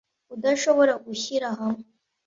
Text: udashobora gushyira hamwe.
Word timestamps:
udashobora 0.35 0.91
gushyira 1.05 1.47
hamwe. 1.59 1.83